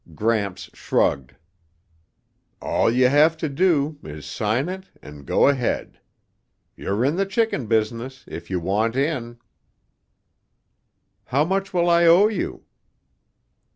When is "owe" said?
12.07-12.29